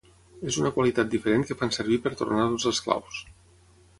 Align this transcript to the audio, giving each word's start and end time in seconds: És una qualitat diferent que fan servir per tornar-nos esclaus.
És 0.51 0.55
una 0.61 0.71
qualitat 0.77 1.11
diferent 1.11 1.43
que 1.49 1.57
fan 1.59 1.75
servir 1.77 1.99
per 2.07 2.13
tornar-nos 2.21 2.67
esclaus. 2.75 3.21